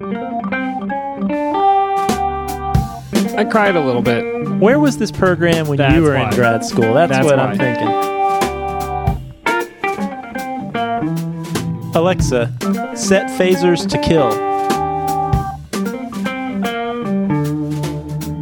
[0.00, 0.06] I
[3.48, 4.24] cried a little bit.
[4.58, 6.30] Where was this program when That's you were why.
[6.30, 6.94] in grad school?
[6.94, 7.44] That's, That's what why.
[7.44, 7.86] I'm thinking.
[11.94, 12.52] Alexa,
[12.96, 14.30] set phasers to kill.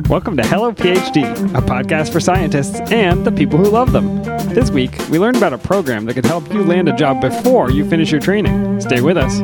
[0.09, 1.25] Welcome to Hello PhD,
[1.55, 4.23] a podcast for scientists and the people who love them.
[4.55, 7.71] This week, we learned about a program that could help you land a job before
[7.71, 8.81] you finish your training.
[8.81, 9.41] Stay with us.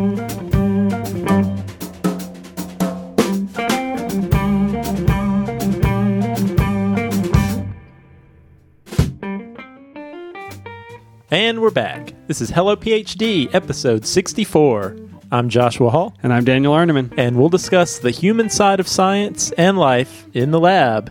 [11.48, 12.12] And we're back.
[12.26, 14.98] This is Hello PhD, episode 64.
[15.32, 17.10] I'm Joshua Hall, And I'm Daniel Arneman.
[17.16, 21.10] and we'll discuss the human side of science and life in the lab.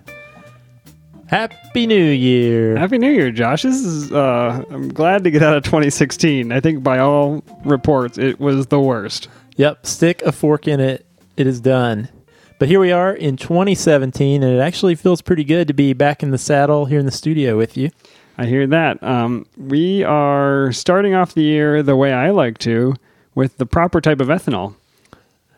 [1.26, 2.78] Happy New Year.
[2.78, 3.64] Happy New Year, Josh.
[3.64, 6.52] This is, uh, I'm glad to get out of 2016.
[6.52, 9.30] I think by all reports, it was the worst.
[9.56, 11.08] Yep, stick a fork in it.
[11.36, 12.10] It is done.
[12.60, 16.22] But here we are in 2017, and it actually feels pretty good to be back
[16.22, 17.90] in the saddle here in the studio with you.
[18.38, 19.02] I hear that.
[19.02, 22.94] Um, we are starting off the year the way I like to,
[23.34, 24.76] with the proper type of ethanol.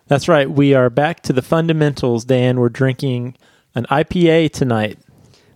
[0.07, 0.49] That's right.
[0.49, 2.59] We are back to the fundamentals, Dan.
[2.59, 3.35] We're drinking
[3.75, 4.97] an IPA tonight.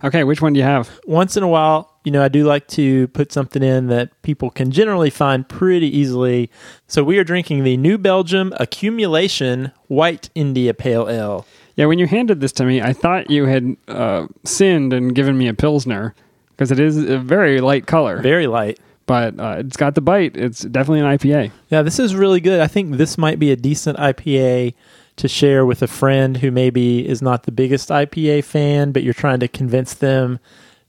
[0.04, 1.00] Okay, which one do you have?
[1.06, 4.50] Once in a while, you know, I do like to put something in that people
[4.50, 6.50] can generally find pretty easily.
[6.86, 11.46] So we are drinking the New Belgium Accumulation White India Pale Ale.
[11.74, 15.38] Yeah, when you handed this to me, I thought you had uh, sinned and given
[15.38, 16.14] me a Pilsner
[16.56, 18.78] because it is a very light color, Very light.
[19.06, 20.36] but uh, it's got the bite.
[20.36, 21.50] It's definitely an IPA.
[21.70, 22.60] Yeah, this is really good.
[22.60, 24.74] I think this might be a decent IPA
[25.16, 29.14] to share with a friend who maybe is not the biggest IPA fan, but you're
[29.14, 30.40] trying to convince them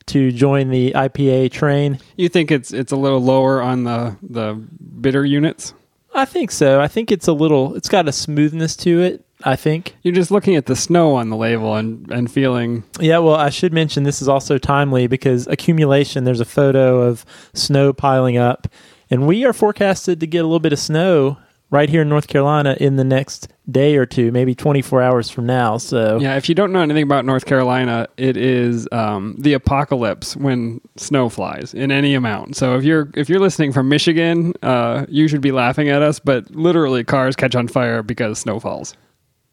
[0.07, 2.00] to join the IPA train.
[2.16, 4.53] You think it's it's a little lower on the the
[5.02, 5.73] bitter units?
[6.13, 6.79] I think so.
[6.79, 9.95] I think it's a little, it's got a smoothness to it, I think.
[10.01, 13.49] You're just looking at the snow on the label and and feeling Yeah, well, I
[13.49, 18.67] should mention this is also timely because accumulation, there's a photo of snow piling up,
[19.09, 21.38] and we are forecasted to get a little bit of snow
[21.72, 25.45] right here in North Carolina in the next day or two, maybe 24 hours from
[25.45, 25.77] now.
[25.77, 26.38] So, yeah.
[26.38, 31.29] If you don't know anything about North Carolina, it is um, the apocalypse when snow
[31.29, 32.56] flies in any amount.
[32.56, 36.19] So if you're if you're listening from Michigan, uh, you should be laughing at us.
[36.19, 38.95] But literally, cars catch on fire because snow falls.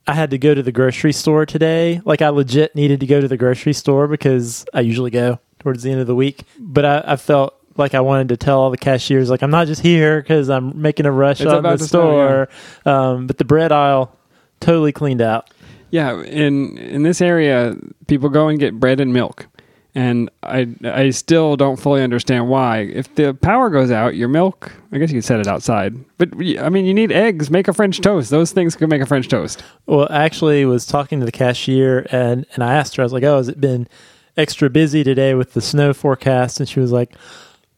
[0.06, 2.00] I had to go to the grocery store today.
[2.04, 5.82] Like I legit needed to go to the grocery store because I usually go towards
[5.82, 6.44] the end of the week.
[6.58, 9.66] But I, I felt like I wanted to tell all the cashiers, like I'm not
[9.66, 12.48] just here because I'm making a rush on the snow, store.
[12.84, 14.16] um, but the bread aisle
[14.60, 15.50] totally cleaned out.
[15.90, 17.76] Yeah, in in this area,
[18.06, 19.46] people go and get bread and milk,
[19.94, 22.78] and I I still don't fully understand why.
[22.80, 25.94] If the power goes out, your milk, I guess you could set it outside.
[26.18, 27.50] But I mean, you need eggs.
[27.50, 28.30] Make a French toast.
[28.30, 29.62] Those things can make a French toast.
[29.86, 33.12] Well, I actually was talking to the cashier and, and I asked her, I was
[33.12, 33.86] like, oh, has it been
[34.36, 36.58] extra busy today with the snow forecast?
[36.58, 37.14] And she was like,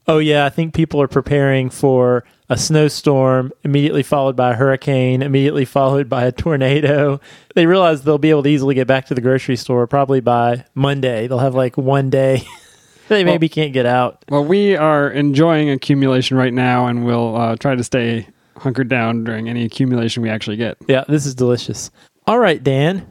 [0.07, 5.23] oh, yeah, I think people are preparing for a snowstorm, immediately followed by a hurricane,
[5.23, 7.21] immediately followed by a tornado.
[7.55, 10.65] They realize they'll be able to easily get back to the grocery store probably by
[10.75, 11.27] Monday.
[11.27, 12.43] They'll have like one day
[13.09, 14.25] they maybe can't get out.
[14.29, 18.27] Well, we are enjoying accumulation right now, and we'll uh, try to stay
[18.57, 20.77] hunkered down during any accumulation we actually get.
[20.87, 21.91] Yeah, this is delicious.
[22.27, 23.07] All right, Dan,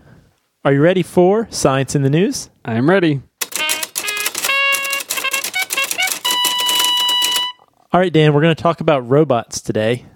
[0.66, 2.50] are you ready for Science in the News?
[2.66, 3.22] I am ready.
[7.94, 10.08] All right, Dan, we're going to talk about robots today.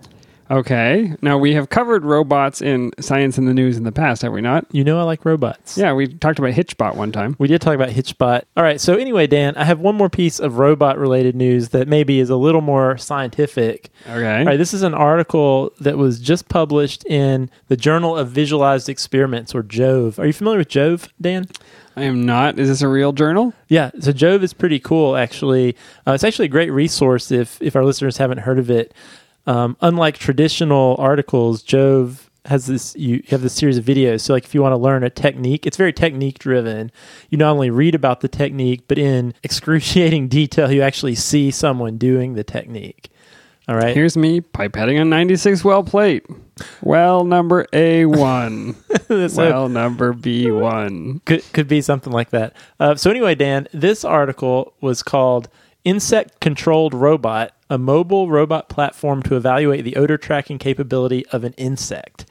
[0.49, 1.13] Okay.
[1.21, 4.41] Now we have covered robots in science in the news in the past, have we
[4.41, 4.65] not?
[4.71, 5.77] You know I like robots.
[5.77, 7.35] Yeah, we talked about Hitchbot one time.
[7.39, 8.43] We did talk about Hitchbot.
[8.55, 11.87] All right, so anyway, Dan, I have one more piece of robot related news that
[11.87, 13.89] maybe is a little more scientific.
[14.09, 14.39] Okay.
[14.39, 18.89] All right, this is an article that was just published in the Journal of Visualized
[18.89, 20.19] Experiments, or JOVE.
[20.19, 21.47] Are you familiar with JOVE, Dan?
[21.95, 22.59] I am not.
[22.59, 23.53] Is this a real journal?
[23.69, 25.75] Yeah, so Jove is pretty cool, actually.
[26.05, 28.93] Uh, it's actually a great resource if if our listeners haven't heard of it.
[29.47, 32.95] Um, unlike traditional articles, Jove has this.
[32.95, 34.21] You have this series of videos.
[34.21, 36.91] So, like, if you want to learn a technique, it's very technique driven.
[37.29, 41.97] You not only read about the technique, but in excruciating detail, you actually see someone
[41.97, 43.09] doing the technique.
[43.69, 43.93] All right.
[43.93, 46.25] Here's me pipetting a 96 well plate.
[46.81, 48.75] Well number A1.
[49.29, 51.23] So- well number B1.
[51.25, 52.53] could could be something like that.
[52.79, 55.49] Uh, so anyway, Dan, this article was called
[55.83, 61.53] "Insect Controlled Robot: A Mobile Robot Platform to Evaluate the Odor Tracking Capability of an
[61.53, 62.25] Insect."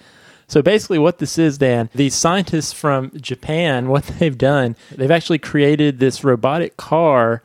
[0.48, 5.38] So basically, what this is, Dan, these scientists from Japan, what they've done, they've actually
[5.38, 7.42] created this robotic car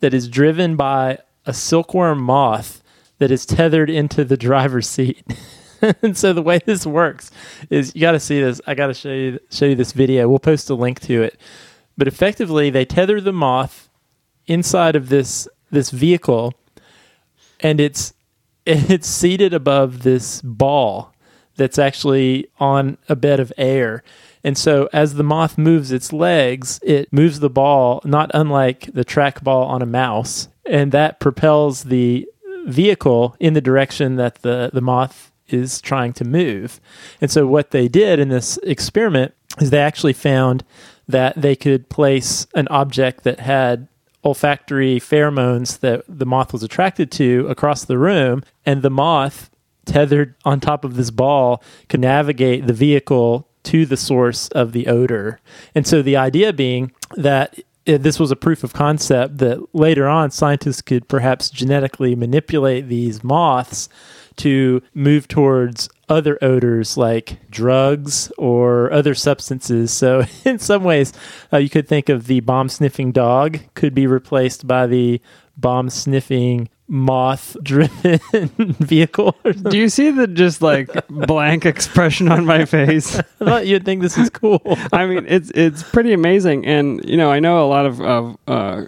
[0.00, 2.82] that is driven by a silkworm moth
[3.18, 5.22] that is tethered into the driver's seat.
[6.02, 7.30] and so the way this works
[7.68, 8.60] is you got to see this.
[8.66, 10.28] I got to show you show you this video.
[10.28, 11.38] We'll post a link to it.
[11.96, 13.88] But effectively, they tether the moth
[14.46, 16.54] inside of this this vehicle,
[17.62, 18.12] and it's
[18.66, 21.12] it's seated above this ball
[21.56, 24.02] that's actually on a bed of air.
[24.42, 29.04] And so as the moth moves its legs, it moves the ball, not unlike the
[29.04, 32.26] trackball on a mouse, and that propels the
[32.66, 36.80] vehicle in the direction that the, the moth is trying to move.
[37.20, 40.64] And so what they did in this experiment is they actually found
[41.08, 43.88] that they could place an object that had
[44.24, 49.50] olfactory pheromones that the moth was attracted to across the room, and the moth
[49.84, 54.86] tethered on top of this ball could navigate the vehicle to the source of the
[54.86, 55.40] odor.
[55.74, 60.06] And so the idea being that uh, this was a proof of concept that later
[60.06, 63.88] on scientists could perhaps genetically manipulate these moths
[64.40, 69.92] to move towards other odors like drugs or other substances.
[69.92, 71.12] So, in some ways,
[71.52, 75.20] uh, you could think of the bomb sniffing dog could be replaced by the
[75.56, 78.18] bomb sniffing moth driven
[78.80, 79.36] vehicle.
[79.44, 83.16] Do you see the just like blank expression on my face?
[83.16, 84.60] I thought you'd think this is cool.
[84.92, 88.36] I mean, it's it's pretty amazing, and you know, I know a lot of, of
[88.48, 88.84] uh,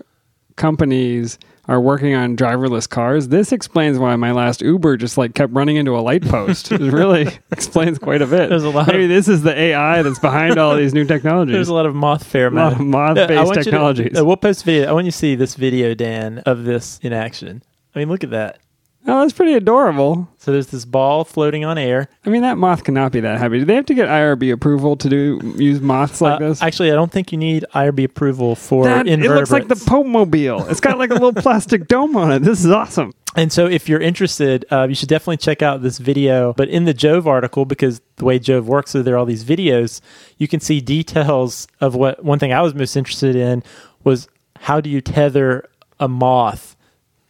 [0.56, 1.38] companies
[1.68, 3.28] are working on driverless cars.
[3.28, 6.72] This explains why my last Uber just like kept running into a light post.
[6.72, 8.48] it really explains quite a bit.
[8.48, 11.52] There's a lot Maybe of- this is the AI that's behind all these new technologies.
[11.54, 14.18] There's a lot of moth A lot of moth-based you to- technologies.
[14.20, 14.88] uh, we'll post video.
[14.88, 17.62] I want you to see this video, Dan, of this in action.
[17.94, 18.58] I mean, look at that.
[19.06, 20.28] Oh, that's pretty adorable.
[20.38, 22.08] So there's this ball floating on air.
[22.26, 23.58] I mean, that moth cannot be that happy.
[23.60, 26.62] Do they have to get IRB approval to do use moths like Uh, this?
[26.62, 29.50] Actually, I don't think you need IRB approval for That- it invertebrates.
[29.50, 30.66] looks like the Pope Mobile.
[30.68, 32.40] It's got like a little plastic dome on it.
[32.40, 33.12] This is awesome.
[33.34, 36.52] And so, if you're interested, uh, you should definitely check out this video.
[36.54, 39.44] But in the Jove article, because the way Jove works, is there are all these
[39.44, 40.00] videos,
[40.36, 42.22] you can see details of what.
[42.24, 43.62] One thing I was most interested in
[44.04, 44.28] was
[44.60, 45.64] how do you tether
[45.98, 46.76] a moth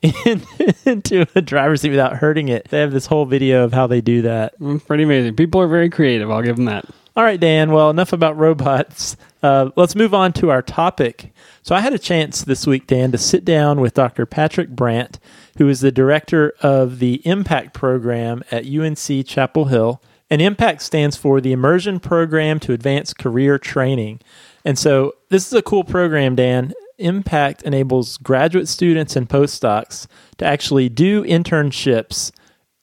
[0.02, 0.42] in,
[0.84, 2.68] into a driver's seat without hurting it?
[2.68, 4.54] They have this whole video of how they do that.
[4.60, 5.36] It's pretty amazing.
[5.36, 6.30] People are very creative.
[6.30, 6.84] I'll give them that.
[7.14, 7.72] All right, Dan.
[7.72, 9.18] Well, enough about robots.
[9.42, 11.32] Uh, let's move on to our topic.
[11.62, 14.24] So, I had a chance this week, Dan, to sit down with Dr.
[14.24, 15.18] Patrick Brandt,
[15.58, 20.00] who is the director of the Impact program at UNC Chapel Hill.
[20.30, 24.20] And Impact stands for the Immersion Program to Advance Career Training.
[24.64, 26.72] And so, this is a cool program, Dan.
[26.98, 30.06] Impact enables graduate students and postdocs
[30.38, 32.32] to actually do internships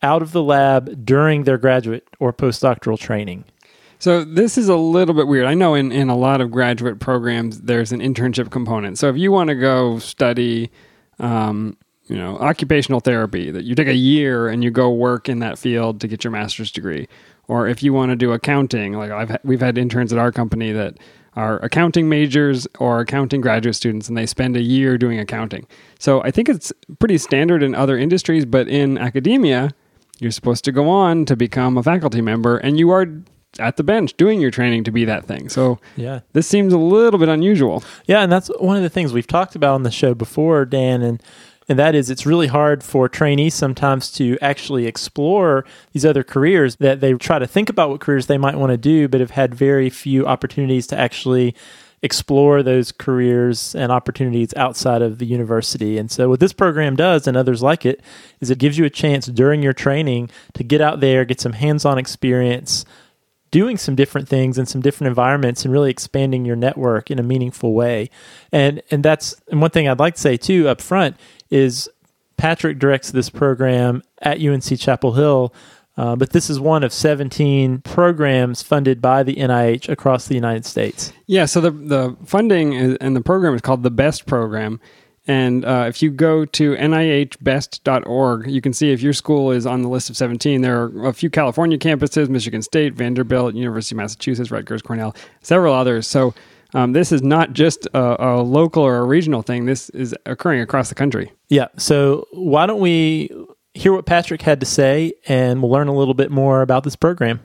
[0.01, 3.45] out of the lab during their graduate or postdoctoral training.
[3.99, 5.45] So this is a little bit weird.
[5.45, 8.97] I know in, in a lot of graduate programs there's an internship component.
[8.97, 10.71] So if you want to go study,
[11.19, 15.39] um, you know, occupational therapy, that you take a year and you go work in
[15.39, 17.09] that field to get your master's degree,
[17.49, 20.71] or if you want to do accounting, like I've we've had interns at our company
[20.71, 20.97] that
[21.35, 25.67] are accounting majors or accounting graduate students, and they spend a year doing accounting.
[25.99, 29.71] So I think it's pretty standard in other industries, but in academia,
[30.19, 33.07] you're supposed to go on to become a faculty member, and you are
[33.57, 35.49] at the bench doing your training to be that thing.
[35.49, 36.19] So Yeah.
[36.33, 37.83] this seems a little bit unusual.
[38.05, 41.01] Yeah, and that's one of the things we've talked about on the show before, Dan,
[41.01, 41.21] and
[41.69, 45.63] and that is it's really hard for trainees sometimes to actually explore
[45.93, 48.77] these other careers that they try to think about what careers they might want to
[48.77, 51.55] do, but have had very few opportunities to actually
[52.01, 55.97] explore those careers and opportunities outside of the university.
[55.97, 58.01] And so what this program does and others like it
[58.39, 61.53] is it gives you a chance during your training to get out there, get some
[61.53, 62.85] hands-on experience,
[63.51, 67.23] doing some different things in some different environments and really expanding your network in a
[67.23, 68.09] meaningful way.
[68.51, 71.17] And and that's and one thing I'd like to say too up front
[71.49, 71.89] is
[72.37, 75.53] Patrick directs this program at UNC Chapel Hill.
[75.97, 80.65] Uh, but this is one of 17 programs funded by the NIH across the United
[80.65, 81.11] States.
[81.25, 84.79] Yeah, so the the funding is, and the program is called the BEST program.
[85.27, 89.83] And uh, if you go to NIHbest.org, you can see if your school is on
[89.83, 90.61] the list of 17.
[90.61, 95.73] There are a few California campuses Michigan State, Vanderbilt, University of Massachusetts, Rutgers, Cornell, several
[95.75, 96.07] others.
[96.07, 96.33] So
[96.73, 100.61] um, this is not just a, a local or a regional thing, this is occurring
[100.61, 101.31] across the country.
[101.47, 101.67] Yeah.
[101.77, 103.31] So why don't we
[103.73, 106.95] hear what Patrick had to say and we'll learn a little bit more about this
[106.95, 107.39] program.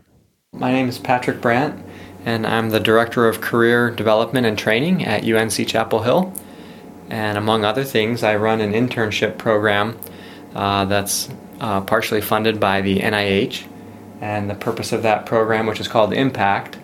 [0.53, 1.85] My name is Patrick Brandt,
[2.25, 6.33] and I'm the Director of Career Development and Training at UNC Chapel Hill.
[7.11, 9.99] And among other things, I run an internship program
[10.55, 11.29] uh, that's
[11.61, 13.65] uh, partially funded by the NIH.
[14.21, 16.79] And the purpose of that program, which is called Impact,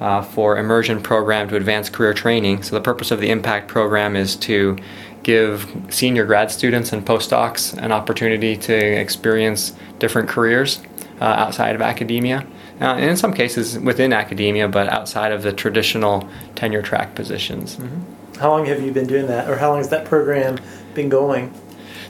[0.00, 2.62] uh, for Immersion Program to Advance Career Training.
[2.62, 4.76] So, the purpose of the Impact program is to
[5.22, 10.80] give senior grad students and postdocs an opportunity to experience different careers
[11.20, 12.46] uh, outside of academia.
[12.80, 17.76] Uh, and in some cases within academia, but outside of the traditional tenure track positions.
[17.76, 18.38] Mm-hmm.
[18.38, 20.58] How long have you been doing that, or how long has that program
[20.94, 21.52] been going?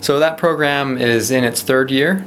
[0.00, 2.26] So that program is in its third year.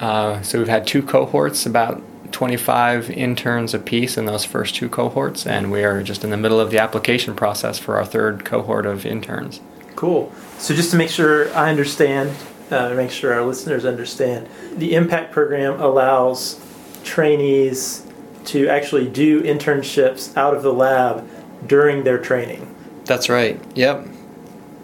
[0.00, 2.02] Uh, so we've had two cohorts, about
[2.34, 6.58] 25 interns apiece in those first two cohorts, and we are just in the middle
[6.58, 9.60] of the application process for our third cohort of interns.
[9.94, 10.32] Cool.
[10.58, 12.36] So just to make sure I understand,
[12.72, 16.60] uh, make sure our listeners understand, the Impact Program allows
[17.04, 18.04] trainees
[18.46, 21.24] to actually do internships out of the lab
[21.68, 22.74] during their training.
[23.04, 23.60] That's right.
[23.76, 24.08] Yep.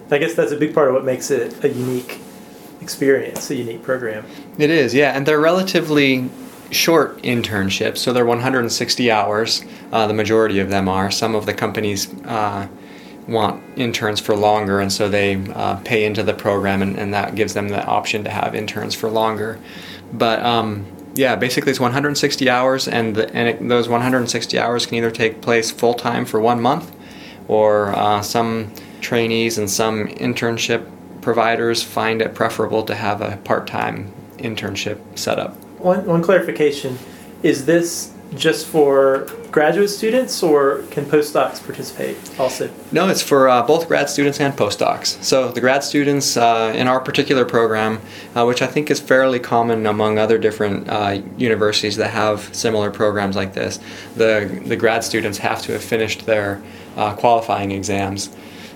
[0.09, 2.17] I guess that's a big part of what makes it a unique
[2.79, 4.25] experience, a unique program.
[4.57, 6.29] It is, yeah, and they're relatively
[6.71, 9.63] short internships, so they're 160 hours.
[9.91, 11.11] Uh, the majority of them are.
[11.11, 12.67] Some of the companies uh,
[13.27, 17.35] want interns for longer, and so they uh, pay into the program, and, and, that
[17.35, 19.59] gives them the option to have interns for longer.
[20.13, 24.95] But um, yeah, basically it's 160 hours, and the, and it, those 160 hours can
[24.95, 26.95] either take place full time for one month,
[27.47, 30.89] or uh, some trainees and some internship
[31.21, 35.55] providers find it preferable to have a part time internship set up.
[35.81, 36.97] One, one clarification
[37.41, 42.69] is this just for graduate students or can postdocs participate also?
[42.91, 45.21] No, it's for uh, both grad students and postdocs.
[45.23, 47.99] So the grad students uh, in our particular program,
[48.35, 52.91] uh, which I think is fairly common among other different uh, universities that have similar
[52.91, 53.79] programs like this,
[54.15, 56.61] the, the grad students have to have finished their
[56.95, 58.29] uh, qualifying exams.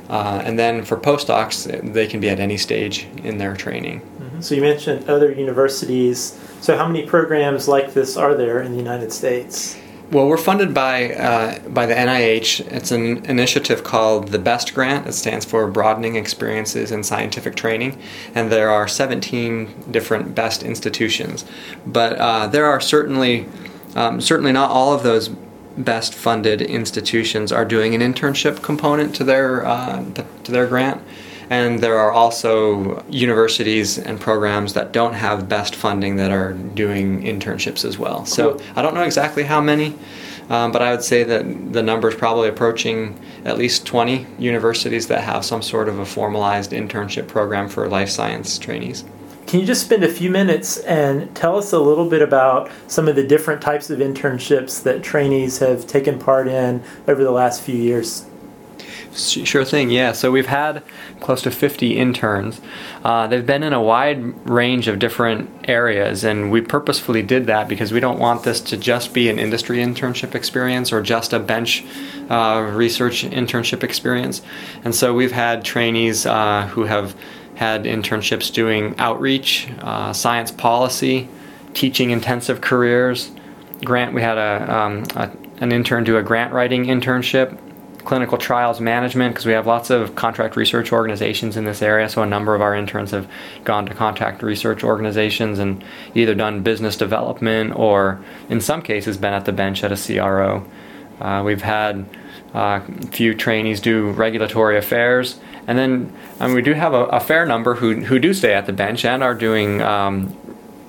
[0.09, 4.01] Uh, and then for postdocs, they can be at any stage in their training.
[4.01, 4.24] Mm-hmm.
[4.41, 6.39] So you mentioned other universities.
[6.61, 9.77] So how many programs like this are there in the United States?
[10.11, 12.71] Well, we're funded by uh, by the NIH.
[12.71, 15.07] It's an initiative called the BEST Grant.
[15.07, 17.99] It stands for Broadening Experiences in Scientific Training,
[18.35, 21.43] and there are 17 different BEST institutions.
[21.87, 23.47] But uh, there are certainly
[23.95, 25.29] um, certainly not all of those
[25.77, 30.05] best funded institutions are doing an internship component to their uh,
[30.43, 31.01] to their grant
[31.49, 37.21] and there are also universities and programs that don't have best funding that are doing
[37.21, 38.25] internships as well.
[38.25, 39.95] So I don't know exactly how many,
[40.49, 45.07] um, but I would say that the number is probably approaching at least 20 universities
[45.07, 49.03] that have some sort of a formalized internship program for life science trainees.
[49.47, 53.07] Can you just spend a few minutes and tell us a little bit about some
[53.07, 57.61] of the different types of internships that trainees have taken part in over the last
[57.61, 58.25] few years?
[59.15, 60.11] Sure thing, yeah.
[60.11, 60.83] So we've had
[61.21, 62.59] close to 50 interns.
[63.01, 67.69] Uh, they've been in a wide range of different areas, and we purposefully did that
[67.69, 71.39] because we don't want this to just be an industry internship experience or just a
[71.39, 71.85] bench
[72.29, 74.41] uh, research internship experience.
[74.83, 77.15] And so we've had trainees uh, who have
[77.55, 81.29] had internships doing outreach, uh, science policy,
[81.73, 83.31] teaching intensive careers.
[83.85, 85.31] Grant, we had a, um, a
[85.61, 87.57] an intern do a grant writing internship
[88.05, 92.07] clinical trials management because we have lots of contract research organizations in this area.
[92.07, 93.29] So a number of our interns have
[93.63, 95.83] gone to contract research organizations and
[96.13, 100.65] either done business development or, in some cases, been at the bench at a CRO.
[101.19, 102.05] Uh, we've had
[102.53, 106.13] uh, a few trainees do regulatory affairs, and then
[106.53, 109.23] we do have a, a, fair number who who do stay at the bench and
[109.23, 109.81] are doing.
[109.81, 110.35] Um,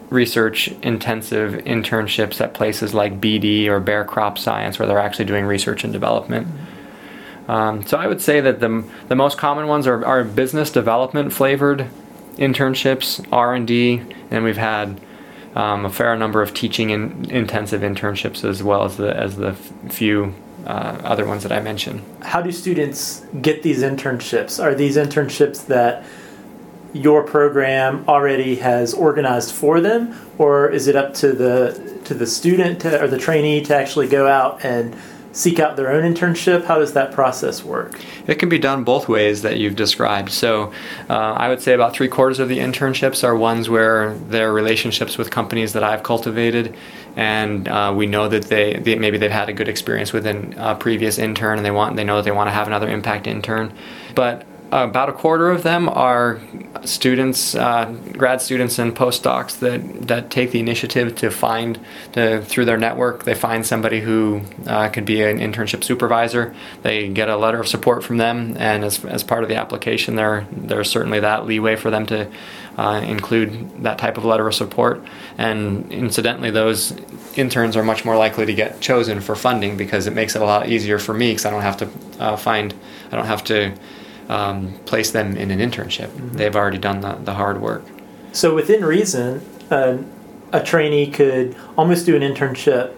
[0.09, 5.45] research intensive internships at places like BD or Bayer Crop Science, where they're actually doing
[5.47, 6.47] research and development.
[6.47, 6.76] Mm-hmm.
[7.49, 11.33] Um, so I would say that the, the most common ones are, are business development
[11.33, 11.89] flavored
[12.37, 15.01] internships, R&D, and we've had
[15.55, 19.55] um, a fair number of teaching in, intensive internships as well as the, as the
[19.89, 20.35] few
[20.67, 22.03] uh, other ones that I mentioned.
[22.23, 24.63] How do students get these internships?
[24.63, 26.05] Are these internships that
[26.93, 32.27] your program already has organized for them, or is it up to the to the
[32.27, 34.97] student to, or the trainee to actually go out and
[35.37, 36.65] seek out their own internship?
[36.65, 38.01] How does that process work?
[38.27, 40.33] It can be done both ways that you've described.
[40.33, 40.73] So,
[41.11, 45.19] uh, I would say about three quarters of the internships are ones where they're relationships
[45.19, 46.75] with companies that I've cultivated,
[47.17, 50.77] and uh, we know that they, they, maybe they've had a good experience with a
[50.81, 53.73] previous intern, and they want they know that they want to have another impact intern.
[54.15, 56.41] But about a quarter of them are
[56.85, 61.79] students, uh, grad students, and postdocs that, that take the initiative to find,
[62.13, 66.55] to, through their network, they find somebody who uh, could be an internship supervisor.
[66.83, 70.17] They get a letter of support from them, and as, as part of the application,
[70.17, 72.31] there there's certainly that leeway for them to
[72.77, 75.03] uh, include that type of letter of support.
[75.39, 76.93] And incidentally, those
[77.37, 80.45] interns are much more likely to get chosen for funding because it makes it a
[80.45, 82.75] lot easier for me because I don't have to uh, find,
[83.11, 83.75] I don't have to
[84.29, 86.09] um, place them in an internship.
[86.09, 86.37] Mm-hmm.
[86.37, 87.83] They've already done the, the hard work.
[88.33, 89.99] So, within reason, uh,
[90.53, 92.95] a trainee could almost do an internship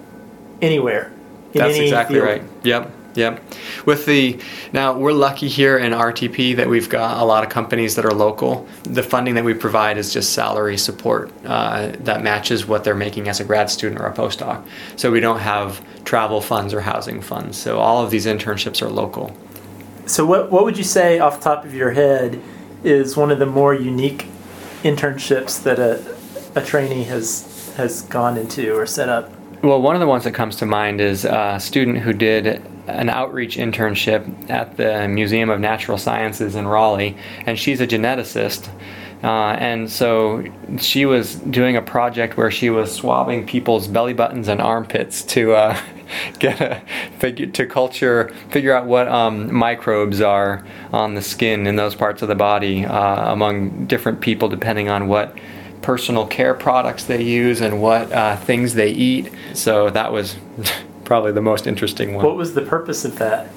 [0.61, 1.13] anywhere.
[1.53, 2.29] in That's any exactly field.
[2.29, 2.43] right.
[2.65, 2.93] Yep.
[3.15, 3.43] Yep.
[3.85, 4.39] With the
[4.73, 8.13] now we're lucky here in RTP that we've got a lot of companies that are
[8.13, 8.69] local.
[8.85, 13.29] The funding that we provide is just salary support uh, that matches what they're making
[13.29, 14.65] as a grad student or a postdoc.
[14.95, 17.59] So we don't have travel funds or housing funds.
[17.59, 19.37] So all of these internships are local.
[20.09, 22.41] So, what what would you say off the top of your head
[22.83, 24.27] is one of the more unique
[24.83, 26.03] internships that a
[26.55, 29.31] a trainee has has gone into or set up?
[29.63, 33.11] Well, one of the ones that comes to mind is a student who did an
[33.11, 38.71] outreach internship at the Museum of Natural Sciences in Raleigh, and she's a geneticist.
[39.23, 40.45] Uh, and so
[40.79, 45.53] she was doing a project where she was swabbing people's belly buttons and armpits to
[45.55, 45.81] uh,
[46.39, 46.81] get a
[47.19, 52.23] figure to culture, figure out what um, microbes are on the skin in those parts
[52.23, 55.37] of the body uh, among different people, depending on what
[55.83, 59.33] personal care products they use and what uh, things they eat.
[59.55, 60.37] So that was
[61.05, 62.25] probably the most interesting one.
[62.25, 63.49] What was the purpose of that?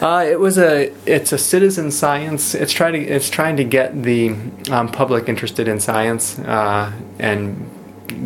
[0.00, 2.54] Uh, it was a it's a citizen science.
[2.54, 4.34] It's trying to it's trying to get the
[4.70, 7.70] um, public interested in science uh, and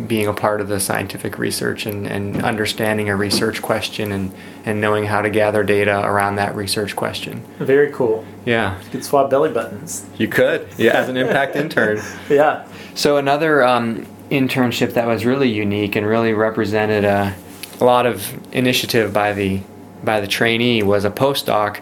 [0.07, 4.31] being a part of the scientific research and, and understanding a research question and,
[4.63, 7.43] and knowing how to gather data around that research question.
[7.57, 8.23] Very cool.
[8.45, 10.05] Yeah, You could swap belly buttons.
[10.17, 10.67] you could.
[10.77, 11.99] Yeah, as an impact intern.
[12.29, 12.67] Yeah.
[12.93, 17.33] So another um, internship that was really unique and really represented a,
[17.79, 19.61] a lot of initiative by the
[20.03, 21.79] by the trainee was a postdoc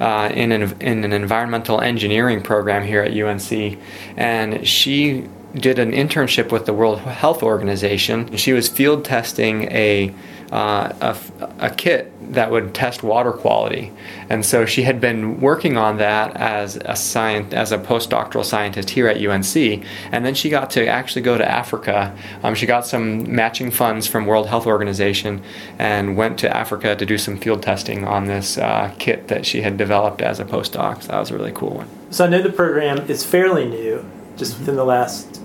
[0.00, 3.78] uh, in an in an environmental engineering program here at UNC,
[4.16, 8.36] and she did an internship with the World Health Organization.
[8.36, 10.14] She was field testing a
[10.52, 13.92] uh, a, a kit that would test water quality,
[14.28, 18.90] and so she had been working on that as a science as a postdoctoral scientist
[18.90, 22.16] here at UNC, and then she got to actually go to Africa.
[22.42, 25.40] Um, she got some matching funds from World Health Organization
[25.78, 29.62] and went to Africa to do some field testing on this uh, kit that she
[29.62, 31.02] had developed as a postdoc.
[31.02, 31.88] So that was a really cool one.
[32.10, 34.04] So I know the program is fairly new,
[34.36, 35.39] just within the last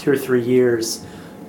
[0.00, 1.04] two or three years.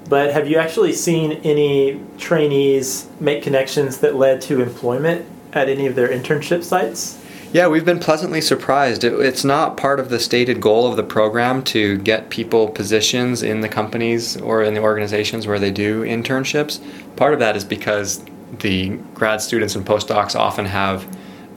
[0.10, 5.88] But have you actually seen any trainees make connections that led to employment at any
[5.88, 7.18] of their internship sites?
[7.54, 9.04] Yeah, we've been pleasantly surprised.
[9.04, 13.44] It, it's not part of the stated goal of the program to get people positions
[13.44, 16.82] in the companies or in the organizations where they do internships.
[17.18, 18.24] Part of that is because
[18.60, 21.06] the grad students and postdocs often have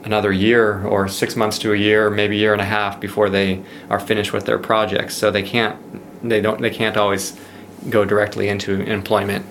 [0.04, 3.30] another year or six months to a year, maybe a year and a half before
[3.30, 5.16] they are finished with their projects.
[5.16, 5.76] So they can't
[6.30, 7.38] they don't they can't always
[7.88, 9.46] go directly into employment.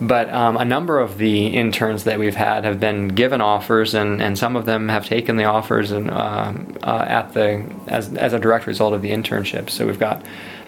[0.00, 4.20] But um, a number of the interns that we've had have been given offers, and,
[4.20, 8.32] and some of them have taken the offers and uh, uh, at the as, as
[8.32, 9.70] a direct result of the internship.
[9.70, 10.24] So we've got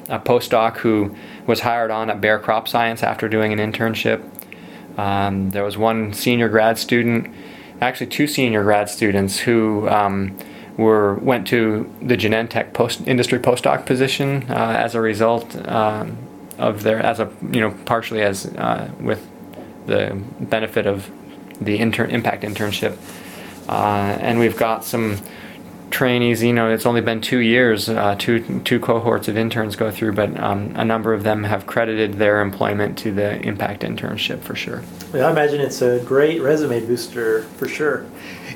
[0.09, 1.17] a postdoc who
[1.47, 4.23] was hired on at Bayer Crop Science after doing an internship.
[4.97, 7.35] Um, there was one senior grad student,
[7.81, 10.39] actually two senior grad students who um,
[10.77, 16.19] were went to the Genentech post industry postdoc position uh, as a result um,
[16.59, 19.27] of their as a you know partially as uh, with
[19.87, 21.11] the benefit of
[21.61, 22.97] the intern impact internship,
[23.69, 25.19] uh, and we've got some
[25.91, 26.43] trainees.
[26.43, 30.13] You know, it's only been two years, uh, two two cohorts of interns go through,
[30.13, 34.55] but um, a number of them have credited their employment to the impact internship for
[34.55, 34.83] sure.
[35.13, 38.05] Well, I imagine it's a great resume booster for sure.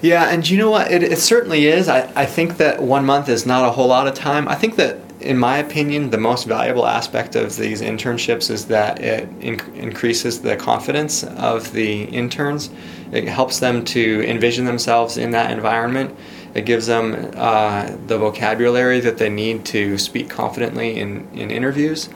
[0.02, 0.90] Yeah, and you know what?
[0.90, 1.88] It, it certainly is.
[1.88, 4.48] I, I think that one month is not a whole lot of time.
[4.48, 9.00] I think that, in my opinion, the most valuable aspect of these internships is that
[9.00, 12.70] it in- increases the confidence of the interns.
[13.12, 16.16] It helps them to envision themselves in that environment.
[16.54, 22.08] It gives them uh, the vocabulary that they need to speak confidently in, in interviews,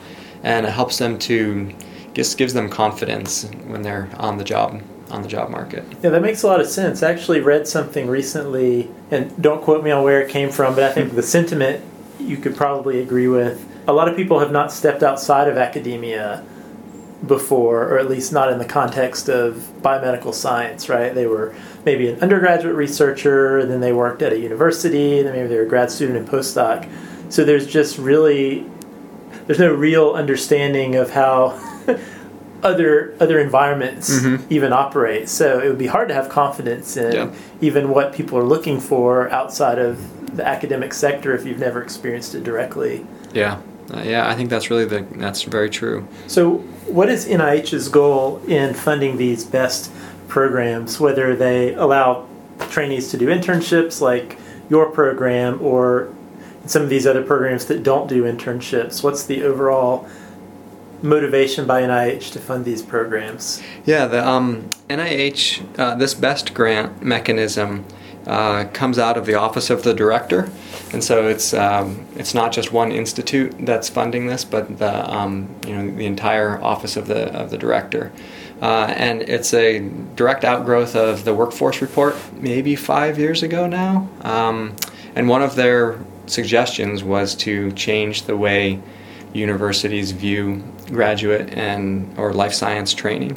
[0.43, 1.75] and it helps them to
[2.15, 4.81] just gives them confidence when they're on the job
[5.15, 5.85] on the job market.
[6.03, 7.03] Yeah, that makes a lot of sense.
[7.03, 10.85] I actually read something recently, and don't quote me on where it came from, but
[10.85, 11.83] I think the sentiment
[12.19, 13.67] you could probably agree with.
[13.87, 16.45] A lot of people have not stepped outside of academia
[17.27, 21.15] before, or at least not in the context of biomedical science, right?
[21.15, 25.57] They were maybe an undergraduate researcher, then they worked at a university, then maybe they
[25.57, 26.89] were a grad student and postdoc.
[27.31, 28.67] So there's just really
[29.47, 31.51] there's no real understanding of how
[32.65, 34.41] other other environments Mhm.
[34.51, 35.29] even operate.
[35.29, 37.27] So it would be hard to have confidence in Yeah.
[37.61, 39.99] even what people are looking for outside of
[40.37, 43.07] the academic sector if you've never experienced it directly.
[43.33, 43.57] Yeah,
[43.95, 46.07] uh, yeah, I think that's really the that's very true.
[46.27, 49.91] So, what is NIH's goal in funding these best
[50.27, 50.99] programs?
[50.99, 52.25] Whether they allow
[52.71, 54.39] trainees to do internships like
[54.71, 56.09] your program or
[56.67, 60.07] some of these other programs that don't do internships, what's the overall
[61.05, 63.63] motivation by NIH to fund these programs?
[63.85, 67.85] Yeah, the um, NIH, uh, this BEST grant mechanism
[68.27, 70.51] uh, comes out of the Office of the Director,
[70.93, 75.55] and so it's um, it's not just one institute that's funding this, but the um,
[75.67, 78.11] you know the entire Office of the of the Director.
[78.63, 79.81] Uh, and it's a
[80.15, 84.09] direct outgrowth of the workforce report, maybe five years ago now.
[84.23, 84.75] Um,
[85.15, 88.81] and one of their suggestions was to change the way
[89.35, 93.37] universities view graduate and or life science training.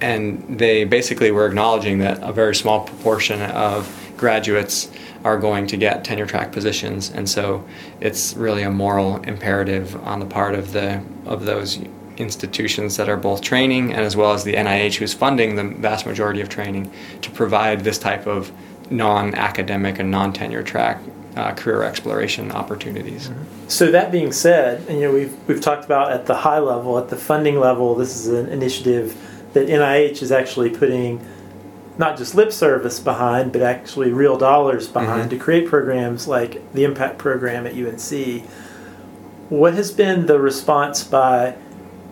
[0.00, 4.90] And they basically were acknowledging that a very small proportion of graduates
[5.22, 7.64] are going to get tenure track positions, and so
[8.00, 11.80] it's really a moral imperative on the part of the of those
[12.18, 16.06] institutions that are both training and as well as the NIH, who's funding the vast
[16.06, 18.52] majority of training, to provide this type of
[18.90, 21.00] non-academic and non-tenure track
[21.36, 23.30] uh, career exploration opportunities.
[23.68, 26.98] So that being said, and, you know we've we've talked about at the high level,
[26.98, 29.16] at the funding level, this is an initiative
[29.52, 31.24] that NIH is actually putting
[31.96, 35.30] not just lip service behind, but actually real dollars behind mm-hmm.
[35.30, 38.44] to create programs like the Impact Program at UNC.
[39.48, 41.56] What has been the response by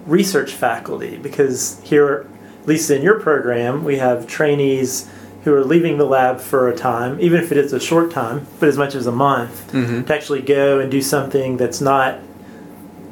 [0.06, 1.16] research faculty?
[1.16, 2.28] Because here,
[2.60, 5.10] at least in your program, we have trainees
[5.44, 8.46] who are leaving the lab for a time, even if it is a short time,
[8.60, 10.04] but as much as a month, mm-hmm.
[10.04, 12.20] to actually go and do something that's not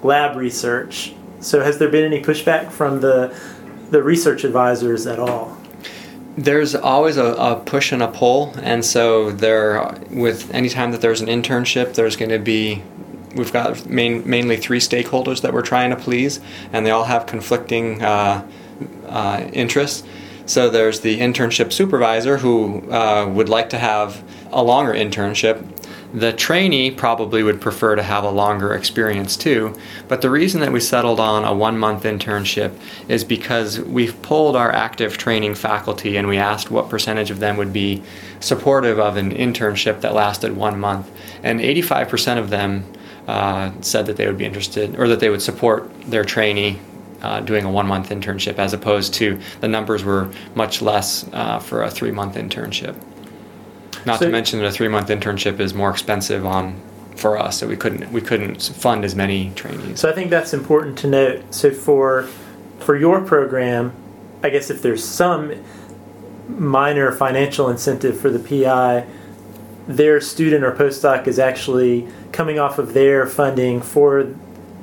[0.02, 1.14] lab research.
[1.40, 3.36] So, has there been any pushback from the
[3.90, 5.56] the research advisors at all?
[6.36, 11.00] There's always a, a, push and a pull, and so there, with any time that
[11.00, 12.82] there's an internship, there's going to be
[13.34, 16.40] we've got main, mainly three stakeholders that we're trying to please,
[16.72, 18.46] and they all have conflicting uh,
[19.06, 20.06] uh, interests.
[20.50, 25.64] So there's the internship supervisor who uh, would like to have a longer internship.
[26.12, 29.76] The trainee probably would prefer to have a longer experience too,
[30.08, 34.56] but the reason that we settled on a one month internship is because we've pulled
[34.56, 38.02] our active training faculty and we asked what percentage of them would be
[38.40, 41.08] supportive of an internship that lasted one month.
[41.44, 42.92] And 85% of them
[43.28, 46.80] uh, said that they would be interested or that they would support their trainee
[47.22, 51.58] uh, doing a one month internship as opposed to the numbers were much less uh,
[51.58, 52.96] for a three month internship.
[54.06, 56.80] Not so, to mention that a three month internship is more expensive on
[57.16, 60.00] for us, so we couldn't we couldn't fund as many trainees.
[60.00, 61.54] So I think that's important to note.
[61.54, 62.28] So for
[62.78, 63.92] for your program,
[64.42, 65.52] I guess if there's some
[66.48, 69.06] minor financial incentive for the PI,
[69.86, 74.34] their student or postdoc is actually coming off of their funding for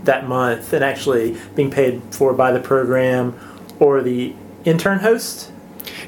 [0.04, 3.38] that month and actually being paid for by the program
[3.80, 4.34] or the
[4.66, 5.52] intern host?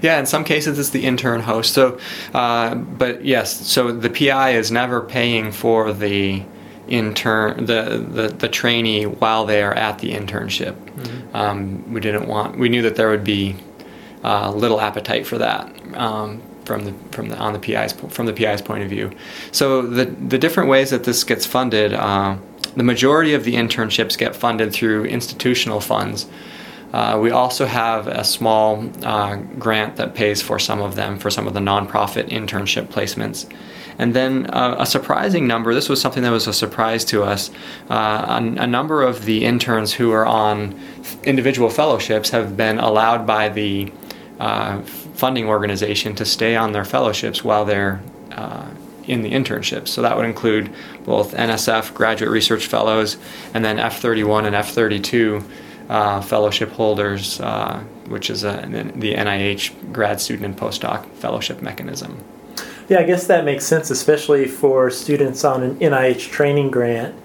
[0.02, 1.74] Yeah, in some cases it's the intern host.
[1.74, 2.00] So,
[2.34, 6.44] uh, but yes, so the PI is never paying for the
[6.88, 10.74] intern, the, the, the trainee while they are at the internship.
[10.74, 11.36] Mm-hmm.
[11.36, 13.56] Um, we didn't want, we knew that there would be
[14.24, 15.72] uh, little appetite for that.
[15.96, 19.10] Um, from the from the on the PI's from the PI's point of view.
[19.52, 22.38] So the the different ways that this gets funded, uh,
[22.76, 26.28] the majority of the internships get funded through institutional funds.
[26.94, 31.30] Uh, we also have a small uh, grant that pays for some of them for
[31.30, 33.52] some of the nonprofit internship placements.
[34.00, 37.52] And then uh, a surprising number, this was something that was a surprise to us.
[37.90, 40.80] Uh, a, a, number of the interns who are on
[41.24, 43.92] individual fellowships have been allowed by the
[44.40, 48.02] uh, funding organization to stay on their fellowships while they're
[48.32, 48.70] uh,
[49.06, 49.90] in the internships.
[49.90, 50.74] So that would include
[51.10, 53.18] both NSF graduate research fellows
[53.56, 55.44] and then F31 and F32
[55.90, 58.52] uh, fellowship holders, uh, which is a,
[58.96, 62.24] the NIH grad student and postdoc fellowship mechanism.
[62.90, 67.16] Yeah, I guess that makes sense, especially for students on an NIH training grant.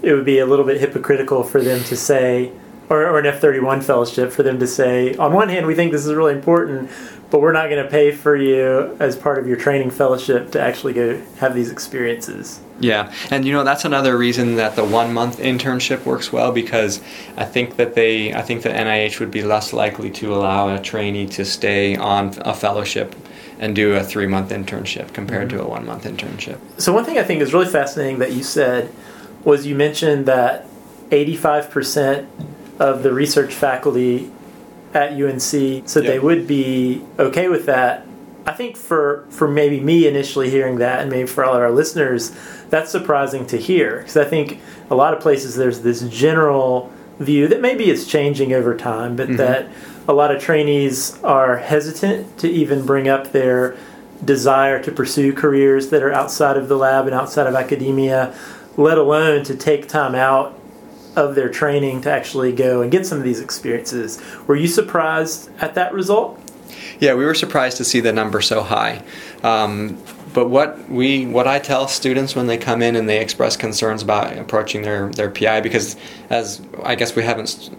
[0.00, 2.52] It would be a little bit hypocritical for them to say,
[2.88, 5.90] or, or an F 31 fellowship for them to say, on one hand, we think
[5.90, 6.88] this is really important,
[7.32, 10.60] but we're not going to pay for you as part of your training fellowship to
[10.60, 12.60] actually go have these experiences.
[12.82, 17.00] Yeah, and you know that's another reason that the one month internship works well because
[17.36, 20.82] I think that they, I think that NIH would be less likely to allow a
[20.82, 23.14] trainee to stay on a fellowship
[23.60, 25.58] and do a three month internship compared mm-hmm.
[25.58, 26.58] to a one month internship.
[26.78, 28.92] So one thing I think is really fascinating that you said
[29.44, 30.66] was you mentioned that
[31.12, 32.28] eighty five percent
[32.80, 34.32] of the research faculty
[34.92, 36.04] at UNC said yep.
[36.04, 38.04] they would be okay with that.
[38.46, 41.70] I think for for maybe me initially hearing that, and maybe for all of our
[41.70, 42.32] listeners,
[42.70, 47.46] that's surprising to hear because I think a lot of places there's this general view
[47.48, 49.36] that maybe it's changing over time, but mm-hmm.
[49.36, 49.68] that
[50.08, 53.76] a lot of trainees are hesitant to even bring up their
[54.24, 58.34] desire to pursue careers that are outside of the lab and outside of academia,
[58.76, 60.58] let alone to take time out
[61.14, 64.22] of their training to actually go and get some of these experiences.
[64.46, 66.40] Were you surprised at that result?
[67.02, 69.02] Yeah, we were surprised to see the number so high.
[69.42, 70.00] Um,
[70.32, 74.02] but what we what I tell students when they come in and they express concerns
[74.02, 75.96] about approaching their, their PI because
[76.30, 77.70] as I guess we haven't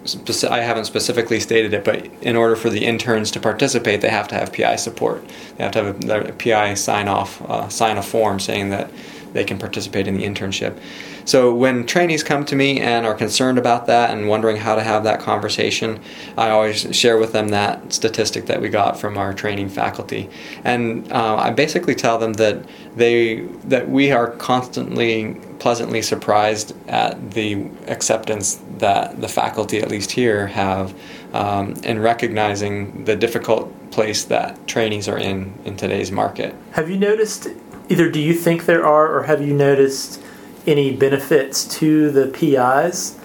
[0.51, 4.27] I haven't specifically stated it but in order for the interns to participate they have
[4.27, 8.03] to have PI support they have to have a, PI sign off uh, sign a
[8.03, 8.91] form saying that
[9.31, 10.77] they can participate in the internship
[11.25, 14.83] so when trainees come to me and are concerned about that and wondering how to
[14.83, 15.99] have that conversation,
[16.37, 20.29] I always share with them that statistic that we got from our training faculty,
[20.63, 27.31] and uh, I basically tell them that they that we are constantly pleasantly surprised at
[27.31, 30.93] the acceptance that the faculty, at least here, have
[31.33, 36.53] um, in recognizing the difficult place that trainees are in in today's market.
[36.71, 37.47] Have you noticed?
[37.89, 40.22] Either do you think there are, or have you noticed?
[40.65, 43.19] Any benefits to the PIs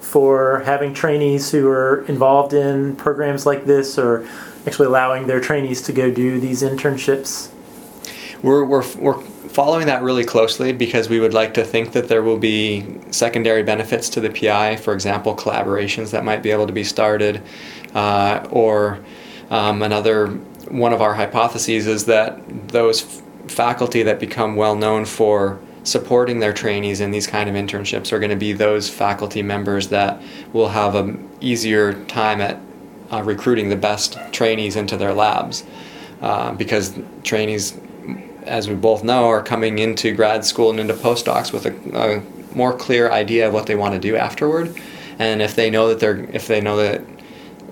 [0.00, 4.26] for having trainees who are involved in programs like this or
[4.66, 7.50] actually allowing their trainees to go do these internships?
[8.42, 12.22] We're, we're, we're following that really closely because we would like to think that there
[12.22, 16.72] will be secondary benefits to the PI, for example, collaborations that might be able to
[16.72, 17.42] be started,
[17.94, 18.98] uh, or
[19.50, 20.28] um, another
[20.68, 26.40] one of our hypotheses is that those f- faculty that become well known for supporting
[26.40, 30.20] their trainees in these kind of internships are going to be those faculty members that
[30.52, 32.58] will have an easier time at
[33.12, 35.64] uh, recruiting the best trainees into their labs.
[36.20, 37.78] Uh, because trainees
[38.44, 42.56] as we both know are coming into grad school and into postdocs with a, a
[42.56, 44.74] more clear idea of what they want to do afterward.
[45.18, 47.02] And if they know that they're if they know that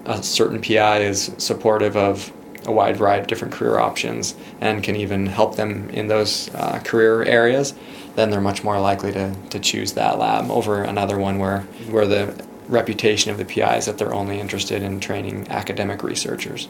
[0.04, 2.32] a certain PI is supportive of
[2.64, 6.78] a wide variety of different career options and can even help them in those uh,
[6.80, 7.74] career areas,
[8.14, 12.06] then they're much more likely to, to choose that lab over another one where, where
[12.06, 16.68] the reputation of the PI is that they're only interested in training academic researchers.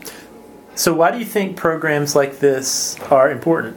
[0.75, 3.77] So, why do you think programs like this are important?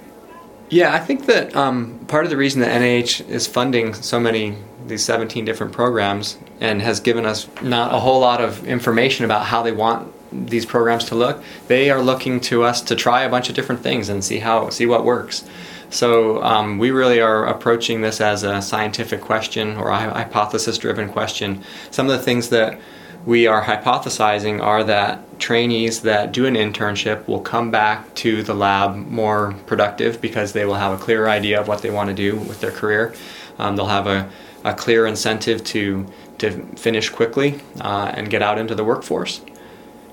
[0.69, 4.55] Yeah, I think that um, part of the reason that NIH is funding so many
[4.87, 9.45] these 17 different programs and has given us not a whole lot of information about
[9.45, 13.29] how they want these programs to look, they are looking to us to try a
[13.29, 15.43] bunch of different things and see how see what works.
[15.95, 21.63] So um, we really are approaching this as a scientific question or a hypothesis-driven question.
[21.89, 22.77] Some of the things that
[23.25, 28.53] we are hypothesizing are that trainees that do an internship will come back to the
[28.53, 32.13] lab more productive because they will have a clear idea of what they want to
[32.13, 33.15] do with their career.
[33.57, 34.29] Um, they'll have a,
[34.65, 36.05] a clear incentive to
[36.39, 39.39] to finish quickly uh, and get out into the workforce.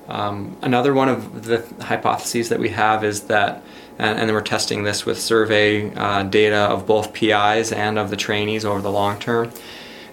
[0.09, 3.63] Um, another one of the hypotheses that we have is that,
[3.99, 8.17] and, and we're testing this with survey uh, data of both PIs and of the
[8.17, 9.51] trainees over the long term.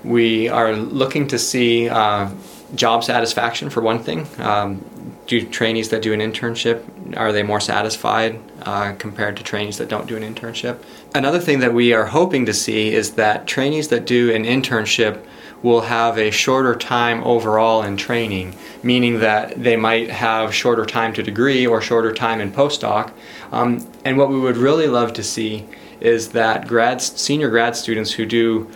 [0.03, 2.29] We are looking to see uh,
[2.75, 4.27] job satisfaction for one thing.
[4.39, 4.85] Um,
[5.27, 6.83] do trainees that do an internship
[7.17, 10.83] are they more satisfied uh, compared to trainees that don't do an internship?
[11.15, 15.25] Another thing that we are hoping to see is that trainees that do an internship
[15.61, 21.13] will have a shorter time overall in training, meaning that they might have shorter time
[21.13, 23.11] to degree or shorter time in postdoc.
[23.51, 25.67] Um, and what we would really love to see
[25.99, 28.69] is that grad, senior grad students who do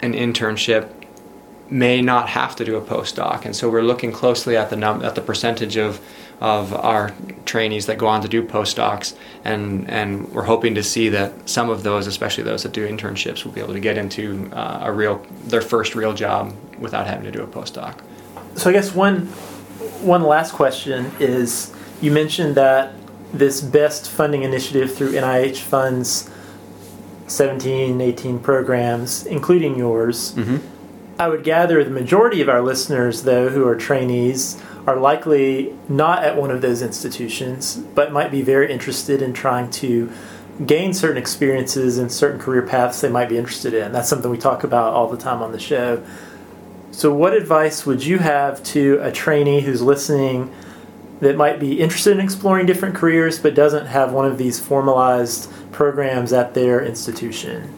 [0.00, 0.90] an internship
[1.70, 3.44] may not have to do a postdoc.
[3.44, 6.00] And so we're looking closely at the num- at the percentage of
[6.40, 7.12] of our
[7.46, 11.70] trainees that go on to do postdocs, and and we're hoping to see that some
[11.70, 14.92] of those, especially those that do internships, will be able to get into uh, a
[14.92, 17.98] real their first real job without having to do a postdoc.
[18.56, 19.26] So I guess one
[20.02, 22.92] one last question is you mentioned that
[23.32, 26.30] this best funding initiative through NIH funds
[27.26, 30.34] 17, 18 programs, including yours.
[30.34, 30.58] Mm-hmm.
[31.18, 36.24] I would gather the majority of our listeners, though, who are trainees, are likely not
[36.24, 40.12] at one of those institutions, but might be very interested in trying to
[40.66, 43.92] gain certain experiences and certain career paths they might be interested in.
[43.92, 46.04] That's something we talk about all the time on the show.
[46.90, 50.54] So, what advice would you have to a trainee who's listening
[51.20, 55.50] that might be interested in exploring different careers but doesn't have one of these formalized
[55.72, 57.72] programs at their institution?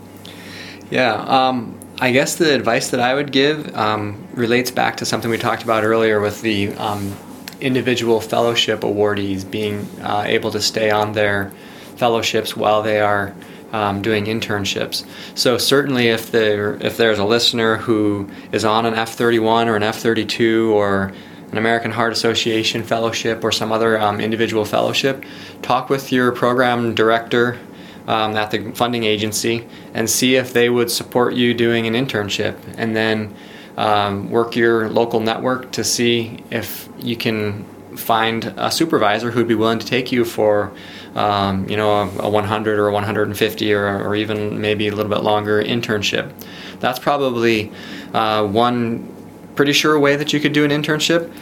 [0.90, 5.30] Yeah, um, I guess the advice that I would give um, relates back to something
[5.30, 7.16] we talked about earlier with the um,
[7.60, 11.52] individual fellowship awardees being uh, able to stay on their
[11.96, 13.34] fellowships while they are
[13.72, 15.06] um, doing internships.
[15.34, 19.82] So certainly, if there if there's a listener who is on an F31 or an
[19.82, 21.12] F32 or
[21.50, 25.24] an American Heart Association fellowship or some other um, individual fellowship,
[25.62, 27.58] talk with your program director
[28.06, 32.56] um, at the funding agency and see if they would support you doing an internship.
[32.76, 33.34] And then
[33.76, 37.64] um, work your local network to see if you can
[37.96, 40.72] find a supervisor who'd be willing to take you for
[41.14, 45.22] um, you know a, a, 100 or 150 or, or even maybe a little bit
[45.22, 46.30] longer internship
[46.78, 47.72] that's probably
[48.12, 49.12] uh, one
[49.54, 51.32] pretty sure way that you could do an internship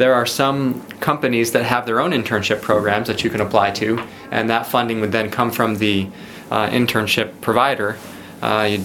[0.00, 4.02] there are some companies that have their own internship programs that you can apply to
[4.30, 6.08] and that funding would then come from the
[6.50, 7.96] uh, internship provider
[8.42, 8.78] uh,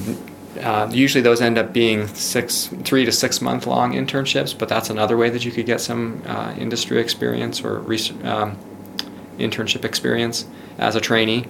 [0.61, 4.89] uh, usually those end up being six, three to six month long internships, but that's
[4.89, 8.57] another way that you could get some uh, industry experience or um,
[9.37, 10.45] internship experience
[10.77, 11.45] as a trainee.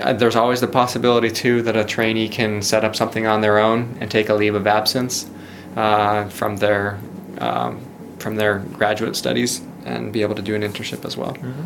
[0.00, 3.58] Uh, there's always the possibility too that a trainee can set up something on their
[3.58, 5.28] own and take a leave of absence
[5.76, 6.98] uh, from their
[7.38, 7.84] um,
[8.18, 11.34] from their graduate studies and be able to do an internship as well.
[11.34, 11.64] Mm-hmm.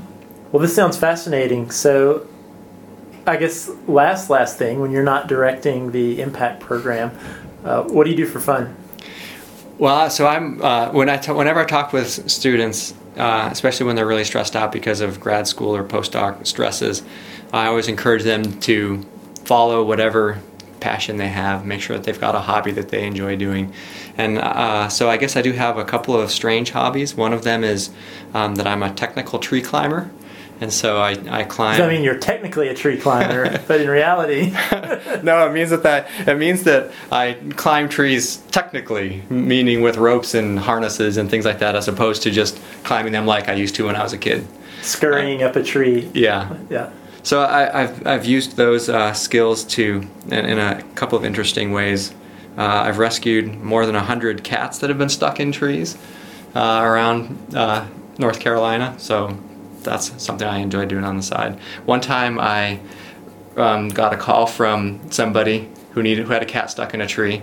[0.53, 1.71] Well, this sounds fascinating.
[1.71, 2.27] So,
[3.27, 7.17] I guess last last thing when you're not directing the impact program,
[7.65, 8.77] uh, what do you do for fun?
[9.79, 13.97] Well, so I'm uh, when I t- whenever I talk with students, uh, especially when
[13.97, 17.03] they're really stressed out because of grad school or postdoc stresses,
[17.53, 19.05] I always encourage them to
[19.45, 20.41] follow whatever
[20.83, 21.65] passion they have.
[21.65, 23.73] Make sure that they've got a hobby that they enjoy doing,
[24.19, 27.15] and uh, so I guess I do have a couple of strange hobbies.
[27.15, 27.91] One of them is
[28.35, 30.11] um, that I'm a technical tree climber
[30.63, 31.83] and so I, I climb.
[31.83, 34.51] I mean, you're technically a tree climber, but in reality,
[35.23, 35.49] no.
[35.49, 40.61] It means that that it means that I climb trees technically, meaning with ropes and
[40.61, 43.87] harnesses and things like that, as opposed to just climbing them like I used to
[43.87, 44.47] when I was a kid.
[44.83, 46.09] Scurrying up a tree.
[46.15, 46.57] Yeah.
[46.71, 46.93] Yeah.
[47.23, 51.71] So I, have I've used those uh, skills to in, in, a couple of interesting
[51.71, 52.13] ways.
[52.59, 55.97] Uh, I've rescued more than hundred cats that have been stuck in trees
[56.55, 57.87] uh, around uh,
[58.19, 58.95] North Carolina.
[58.99, 59.39] So
[59.83, 61.59] that's something I enjoy doing on the side.
[61.85, 62.81] One time I
[63.57, 67.07] um, got a call from somebody who needed who had a cat stuck in a
[67.07, 67.43] tree.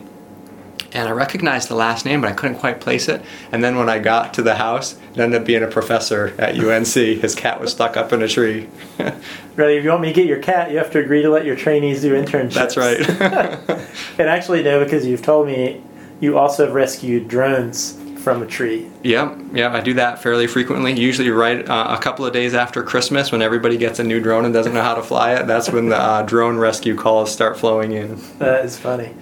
[0.93, 3.21] And I recognized the last name, but I couldn't quite place it.
[3.51, 6.59] And then when I got to the house, it ended up being a professor at
[6.59, 6.93] UNC.
[6.93, 8.69] His cat was stuck up in a tree.
[9.55, 11.45] really, if you want me to get your cat, you have to agree to let
[11.45, 12.53] your trainees do internships.
[12.53, 12.99] That's right.
[14.19, 15.83] and actually, no, because you've told me
[16.19, 18.89] you also have rescued drones from a tree.
[19.03, 20.99] Yep, yeah, I do that fairly frequently.
[20.99, 24.45] Usually, right uh, a couple of days after Christmas, when everybody gets a new drone
[24.45, 27.57] and doesn't know how to fly it, that's when the uh, drone rescue calls start
[27.57, 28.19] flowing in.
[28.37, 29.15] That is funny.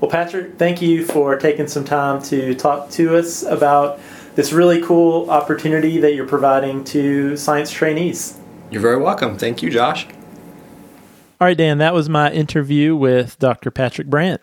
[0.00, 4.00] Well, Patrick, thank you for taking some time to talk to us about
[4.34, 8.38] this really cool opportunity that you're providing to science trainees.
[8.70, 9.36] You're very welcome.
[9.36, 10.06] Thank you, Josh.
[10.06, 13.70] All right, Dan, that was my interview with Dr.
[13.70, 14.40] Patrick Brandt.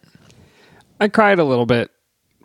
[1.00, 1.90] I cried a little bit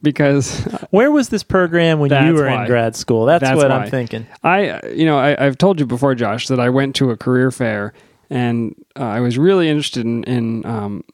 [0.02, 2.62] because where was this program when you were why.
[2.62, 3.26] in grad school?
[3.26, 3.76] That's, that's what why.
[3.76, 4.26] I'm thinking.
[4.42, 7.50] I, you know, I, have told you before, Josh, that I went to a career
[7.50, 7.92] fair
[8.30, 11.04] and uh, I was really interested in, in um,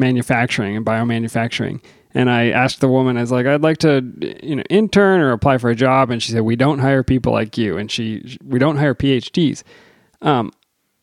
[0.00, 1.80] manufacturing and biomanufacturing.
[2.12, 4.02] And I asked the woman, I was like, I'd like to,
[4.42, 6.10] you know, intern or apply for a job.
[6.10, 7.78] And she said, we don't hire people like you.
[7.78, 9.62] And she, we don't hire PhDs.
[10.20, 10.52] Um,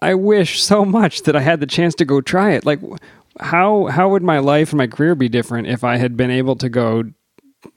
[0.02, 2.66] I wish so much that I had the chance to go try it.
[2.66, 2.82] Like,
[3.40, 6.56] how how would my life and my career be different if I had been able
[6.56, 7.04] to go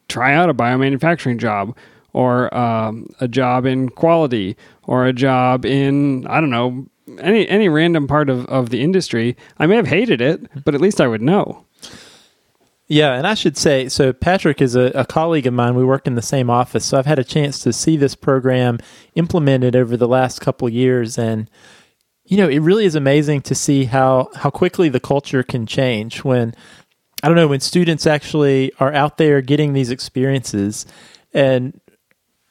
[0.08, 1.76] try out a biomanufacturing job
[2.12, 6.86] or um, a job in quality or a job in I don't know
[7.18, 9.36] any any random part of, of the industry.
[9.58, 11.66] I may have hated it, but at least I would know.
[12.92, 15.76] Yeah, and I should say, so Patrick is a, a, colleague of mine.
[15.76, 18.80] We work in the same office, so I've had a chance to see this program
[19.14, 21.48] implemented over the last couple years, and
[22.24, 26.24] you know, it really is amazing to see how how quickly the culture can change
[26.24, 26.52] when
[27.22, 30.84] I don't know when students actually are out there getting these experiences,
[31.32, 31.80] and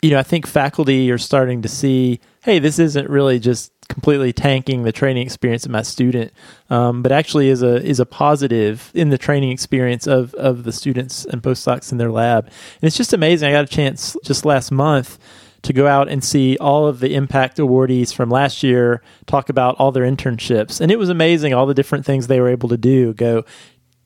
[0.01, 4.31] you know I think faculty are starting to see, hey, this isn't really just completely
[4.31, 6.31] tanking the training experience of my student,
[6.69, 10.71] um, but actually is a is a positive in the training experience of of the
[10.71, 12.45] students and postdocs in their lab.
[12.45, 13.49] And it's just amazing.
[13.49, 15.17] I got a chance just last month
[15.61, 19.75] to go out and see all of the impact awardees from last year talk about
[19.77, 22.77] all their internships and it was amazing all the different things they were able to
[22.77, 23.43] do go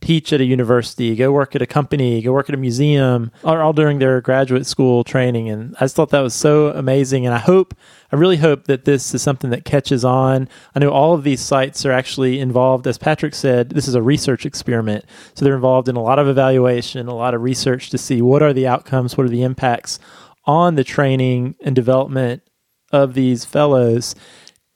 [0.04, 3.58] teach at a university, go work at a company, go work at a museum, all,
[3.58, 5.50] all during their graduate school training.
[5.50, 7.26] And I just thought that was so amazing.
[7.26, 7.74] And I hope,
[8.12, 10.50] I really hope that this is something that catches on.
[10.76, 14.02] I know all of these sites are actually involved, as Patrick said, this is a
[14.02, 15.06] research experiment.
[15.36, 18.44] So they're involved in a lot of evaluation, a lot of research to see what
[18.44, 20.00] are the outcomes, what are the impacts
[20.46, 22.44] on the training and development
[22.92, 24.16] of these fellows.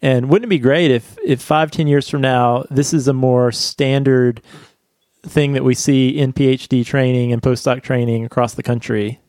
[0.01, 3.13] And wouldn't it be great if, if five, ten years from now, this is a
[3.13, 4.41] more standard
[5.27, 9.19] thing that we see in PhD training and postdoc training across the country.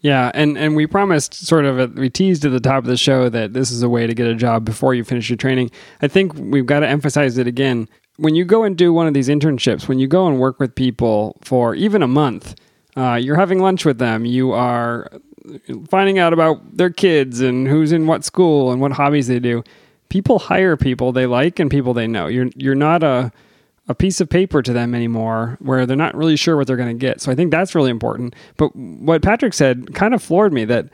[0.00, 3.28] Yeah, and, and we promised sort of, we teased at the top of the show
[3.28, 5.70] that this is a way to get a job before you finish your training.
[6.00, 7.88] I think we've got to emphasize it again.
[8.16, 10.74] When you go and do one of these internships, when you go and work with
[10.74, 12.54] people for even a month,
[12.96, 14.24] Uh, you're having lunch with them.
[14.26, 15.08] You are
[15.88, 19.62] finding out about their kids and who's in what school and what hobbies they do.
[20.08, 22.26] People hire people they like and people they know.
[22.26, 23.30] You're you're not a
[23.90, 26.96] a piece of paper to them anymore where they're not really sure what they're going
[26.96, 27.20] to get.
[27.20, 28.36] So I think that's really important.
[28.56, 30.88] But what Patrick said kind of floored me that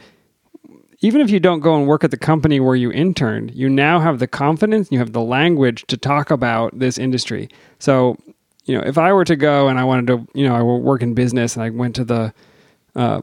[1.00, 4.00] even if you don't go and work at the company where you interned, you now
[4.00, 7.50] have the confidence, you have the language to talk about this industry.
[7.78, 8.16] So,
[8.64, 11.02] you know, if I were to go and I wanted to, you know, I work
[11.02, 12.32] in business and I went to the
[12.94, 13.20] uh,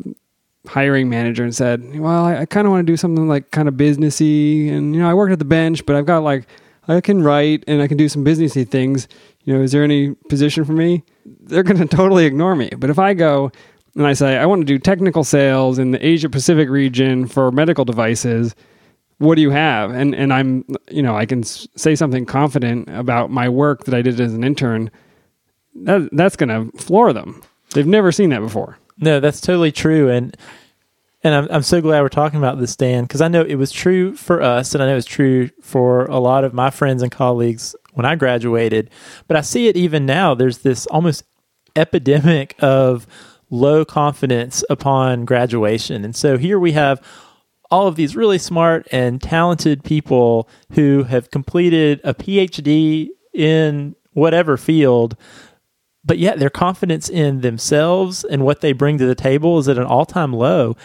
[0.68, 3.68] hiring manager and said, well, I, I kind of want to do something like kind
[3.68, 4.72] of businessy.
[4.72, 6.46] And, you know, I worked at the bench, but I've got like,
[6.88, 9.08] I can write and I can do some businessy things.
[9.46, 11.04] You know, is there any position for me?
[11.26, 12.70] They're going to totally ignore me.
[12.78, 13.52] But if I go
[13.96, 17.52] and I say, I want to do technical sales in the Asia Pacific region for
[17.52, 18.56] medical devices,
[19.18, 19.92] what do you have?
[19.92, 24.02] And, and I'm, you know, I can say something confident about my work that I
[24.02, 24.90] did as an intern.
[25.76, 27.42] That, that's going to floor them.
[27.74, 28.78] They've never seen that before.
[28.98, 30.10] No, that's totally true.
[30.10, 30.36] And,
[31.24, 33.72] and I'm, I'm so glad we're talking about this, Dan, because I know it was
[33.72, 37.12] true for us, and I know it's true for a lot of my friends and
[37.12, 38.90] colleagues when I graduated.
[39.28, 40.34] But I see it even now.
[40.34, 41.24] There's this almost
[41.76, 43.08] epidemic of
[43.50, 46.04] low confidence upon graduation.
[46.04, 47.02] And so here we have
[47.70, 54.58] all of these really smart and talented people who have completed a PhD in whatever
[54.58, 55.16] field,
[56.06, 59.78] but yet their confidence in themselves and what they bring to the table is at
[59.78, 60.76] an all time low.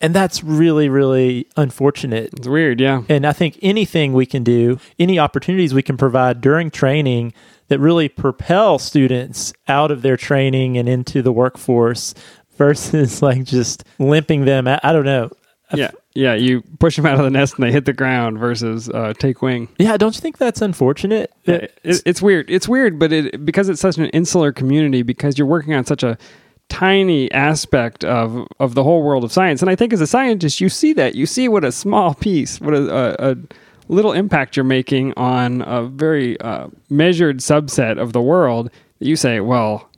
[0.00, 2.30] And that's really, really unfortunate.
[2.34, 3.02] It's weird, yeah.
[3.08, 7.34] And I think anything we can do, any opportunities we can provide during training
[7.68, 12.14] that really propel students out of their training and into the workforce
[12.56, 14.66] versus like just limping them.
[14.66, 15.30] I, I don't know.
[15.72, 16.34] Yeah, yeah.
[16.34, 19.40] You push them out of the nest and they hit the ground versus uh, take
[19.40, 19.68] wing.
[19.78, 21.32] Yeah, don't you think that's unfortunate?
[21.44, 22.50] Yeah, it, it's weird.
[22.50, 26.02] It's weird, but it because it's such an insular community because you're working on such
[26.02, 26.18] a
[26.70, 29.60] tiny aspect of of the whole world of science.
[29.60, 32.60] And I think as a scientist, you see that you see what a small piece,
[32.60, 33.36] what a, a, a
[33.88, 38.70] little impact you're making on a very uh, measured subset of the world.
[39.00, 39.90] You say, well,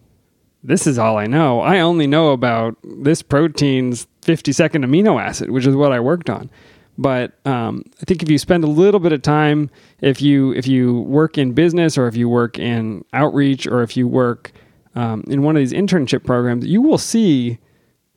[0.64, 1.60] this is all I know.
[1.60, 6.30] I only know about this protein's 50 second amino acid, which is what I worked
[6.30, 6.50] on.
[6.98, 9.70] But um, I think if you spend a little bit of time,
[10.00, 13.96] if you if you work in business or if you work in outreach or if
[13.96, 14.52] you work
[14.94, 17.58] um, in one of these internship programs, you will see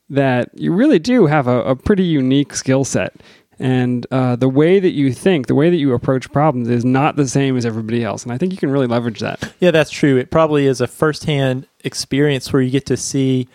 [0.09, 3.13] that you really do have a, a pretty unique skill set.
[3.57, 7.15] And uh, the way that you think, the way that you approach problems is not
[7.15, 8.23] the same as everybody else.
[8.23, 9.53] And I think you can really leverage that.
[9.59, 10.17] Yeah, that's true.
[10.17, 13.47] It probably is a firsthand experience where you get to see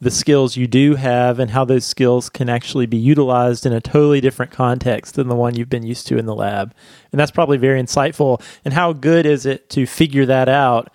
[0.00, 3.80] the skills you do have and how those skills can actually be utilized in a
[3.80, 6.74] totally different context than the one you've been used to in the lab.
[7.12, 8.42] And that's probably very insightful.
[8.64, 10.92] And how good is it to figure that out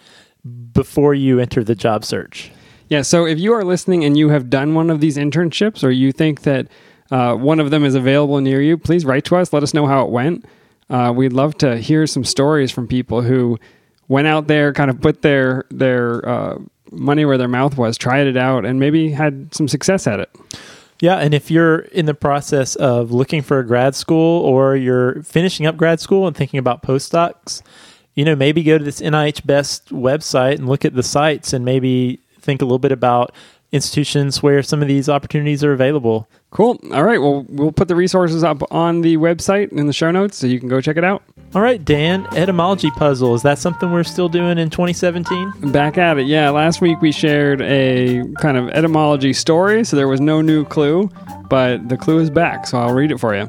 [0.73, 2.51] before you enter the job search?
[2.89, 5.89] Yeah, so if you are listening and you have done one of these internships or
[5.89, 6.67] you think that
[7.11, 9.51] uh, one of them is available near you, please write to us.
[9.51, 10.45] Let us know how it went.
[10.89, 13.59] Uh, we'd love to hear some stories from people who
[14.07, 16.57] went out there, kind of put their their uh,
[16.91, 20.29] money where their mouth was, tried it out, and maybe had some success at it.
[20.99, 25.21] Yeah, and if you're in the process of looking for a grad school or you're
[25.23, 27.61] finishing up grad school and thinking about postdocs,
[28.17, 31.63] you know, maybe go to this NIH Best website and look at the sites and
[31.63, 33.31] maybe think a little bit about
[33.71, 36.27] institutions where some of these opportunities are available.
[36.49, 36.79] Cool.
[36.93, 37.21] All right.
[37.21, 40.59] Well, we'll put the resources up on the website in the show notes so you
[40.59, 41.21] can go check it out.
[41.53, 43.35] All right, Dan, etymology puzzle.
[43.35, 45.71] Is that something we're still doing in 2017?
[45.71, 46.25] Back at it.
[46.25, 46.49] Yeah.
[46.49, 51.07] Last week we shared a kind of etymology story, so there was no new clue,
[51.49, 53.47] but the clue is back, so I'll read it for you.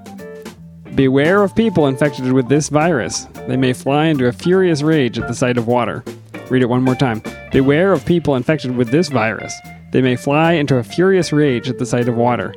[0.94, 3.24] Beware of people infected with this virus.
[3.46, 6.02] They may fly into a furious rage at the sight of water.
[6.50, 7.22] Read it one more time.
[7.52, 9.54] Beware of people infected with this virus.
[9.92, 12.54] They may fly into a furious rage at the sight of water.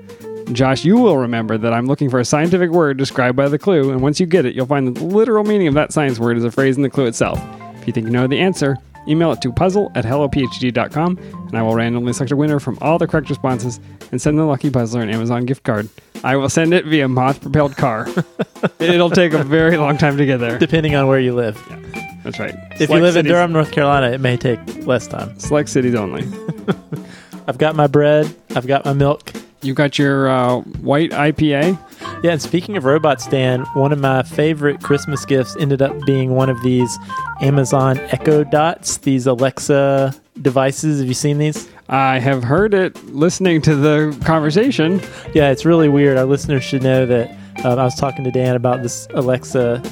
[0.51, 3.91] Josh, you will remember that I'm looking for a scientific word described by the clue,
[3.91, 6.43] and once you get it, you'll find the literal meaning of that science word is
[6.43, 7.41] a phrase in the clue itself.
[7.75, 8.77] If you think you know the answer,
[9.07, 12.97] email it to puzzle at hellophd.com, and I will randomly select a winner from all
[12.97, 13.79] the correct responses
[14.11, 15.89] and send the lucky puzzler an Amazon gift card.
[16.23, 18.07] I will send it via moth propelled car.
[18.79, 20.59] It'll take a very long time to get there.
[20.59, 21.61] Depending on where you live.
[21.69, 22.53] Yeah, that's right.
[22.53, 25.37] If Select you live cities, in Durham, North Carolina, it may take less time.
[25.39, 26.23] Select cities only.
[27.47, 29.33] I've got my bread, I've got my milk.
[29.63, 31.77] You got your uh, white IPA.
[32.23, 36.35] Yeah, and speaking of robots, Dan, one of my favorite Christmas gifts ended up being
[36.35, 36.97] one of these
[37.41, 40.99] Amazon Echo Dots, these Alexa devices.
[40.99, 41.69] Have you seen these?
[41.89, 44.99] I have heard it listening to the conversation.
[45.33, 46.17] Yeah, it's really weird.
[46.17, 47.29] Our listeners should know that
[47.63, 49.83] um, I was talking to Dan about this Alexa,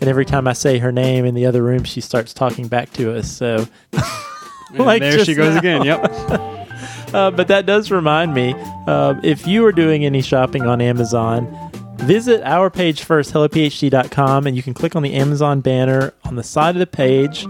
[0.00, 2.92] and every time I say her name in the other room, she starts talking back
[2.94, 3.30] to us.
[3.30, 3.66] So,
[4.74, 5.58] like there she goes now.
[5.58, 5.82] again.
[5.84, 6.40] Yep.
[7.14, 8.54] Uh, but that does remind me
[8.86, 11.46] uh, if you are doing any shopping on Amazon,
[11.98, 16.42] visit our page first, hellophd.com, and you can click on the Amazon banner on the
[16.42, 17.46] side of the page.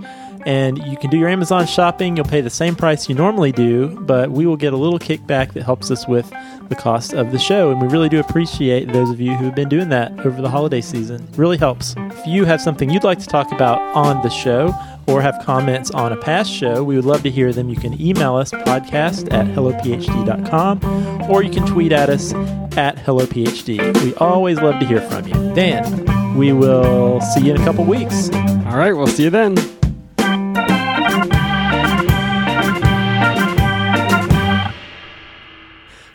[0.46, 2.16] And you can do your Amazon shopping.
[2.16, 5.52] You'll pay the same price you normally do, but we will get a little kickback
[5.52, 6.32] that helps us with
[6.68, 7.70] the cost of the show.
[7.70, 10.48] And we really do appreciate those of you who have been doing that over the
[10.48, 11.28] holiday season.
[11.36, 11.94] Really helps.
[11.98, 14.72] If you have something you'd like to talk about on the show,
[15.08, 17.68] or have comments on a past show, we would love to hear them.
[17.68, 22.32] You can email us podcast at hellophd.com or you can tweet at us
[22.76, 24.02] at hellophd.
[24.02, 25.54] We always love to hear from you.
[25.54, 28.30] Dan, we will see you in a couple weeks.
[28.32, 29.56] All right, we'll see you then.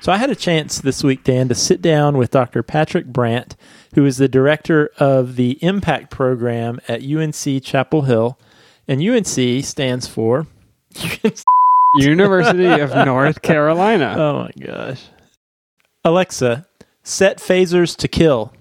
[0.04, 2.62] So I had a chance this week, Dan, to sit down with Dr.
[2.62, 3.56] Patrick Brandt,
[3.96, 8.38] who is the director of the Impact Program at UNC Chapel Hill.
[8.88, 10.48] And UNC stands for
[11.96, 14.16] University of North Carolina.
[14.18, 15.02] Oh my gosh.
[16.04, 16.68] Alexa,
[17.04, 18.54] set phasers to kill.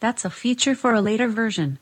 [0.00, 1.78] That's a feature for a later version.